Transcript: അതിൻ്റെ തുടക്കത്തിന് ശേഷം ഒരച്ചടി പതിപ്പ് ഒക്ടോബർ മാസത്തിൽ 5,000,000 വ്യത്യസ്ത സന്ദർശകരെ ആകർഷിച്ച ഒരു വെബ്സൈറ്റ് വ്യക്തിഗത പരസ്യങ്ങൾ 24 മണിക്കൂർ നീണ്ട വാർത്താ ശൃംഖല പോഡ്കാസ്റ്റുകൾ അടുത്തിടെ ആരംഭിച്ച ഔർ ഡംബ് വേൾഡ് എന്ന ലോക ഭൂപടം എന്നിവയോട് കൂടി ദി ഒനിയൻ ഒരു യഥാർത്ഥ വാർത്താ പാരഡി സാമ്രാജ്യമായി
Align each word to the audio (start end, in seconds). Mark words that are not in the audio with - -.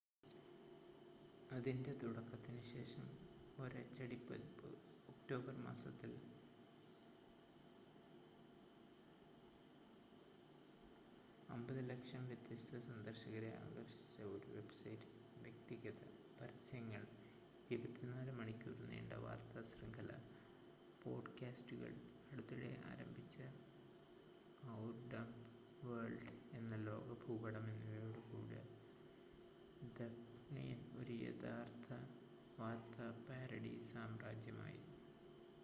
അതിൻ്റെ 1.51 1.93
തുടക്കത്തിന് 1.93 2.61
ശേഷം 2.69 3.07
ഒരച്ചടി 3.59 4.17
പതിപ്പ് 4.27 4.69
ഒക്ടോബർ 5.09 5.55
മാസത്തിൽ 5.65 6.11
5,000,000 11.49 12.27
വ്യത്യസ്ത 12.29 12.79
സന്ദർശകരെ 12.87 13.51
ആകർഷിച്ച 13.63 14.15
ഒരു 14.33 14.47
വെബ്സൈറ്റ് 14.55 15.09
വ്യക്തിഗത 15.43 16.01
പരസ്യങ്ങൾ 16.39 17.03
24 17.69 18.37
മണിക്കൂർ 18.39 18.77
നീണ്ട 18.91 19.13
വാർത്താ 19.25 19.61
ശൃംഖല 19.71 20.11
പോഡ്കാസ്റ്റുകൾ 21.03 21.93
അടുത്തിടെ 22.31 22.71
ആരംഭിച്ച 22.91 23.37
ഔർ 24.77 24.95
ഡംബ് 25.13 25.47
വേൾഡ് 25.83 26.33
എന്ന 26.53 26.75
ലോക 26.87 27.13
ഭൂപടം 27.23 27.65
എന്നിവയോട് 27.69 28.19
കൂടി 28.29 28.61
ദി 29.91 30.07
ഒനിയൻ 30.07 30.79
ഒരു 30.99 31.13
യഥാർത്ഥ 31.25 31.87
വാർത്താ 32.57 33.07
പാരഡി 33.27 33.73
സാമ്രാജ്യമായി 33.91 34.81